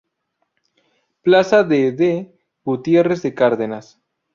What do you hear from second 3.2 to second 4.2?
Cárdenas.